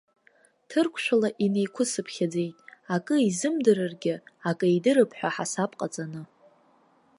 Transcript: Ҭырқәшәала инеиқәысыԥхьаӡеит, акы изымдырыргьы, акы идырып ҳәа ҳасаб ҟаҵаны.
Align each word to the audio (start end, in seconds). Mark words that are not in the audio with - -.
Ҭырқәшәала 0.69 1.29
инеиқәысыԥхьаӡеит, 1.45 2.57
акы 2.95 3.15
изымдырыргьы, 3.27 4.15
акы 4.49 4.67
идырып 4.77 5.11
ҳәа 5.17 5.29
ҳасаб 5.35 5.71
ҟаҵаны. 5.79 6.21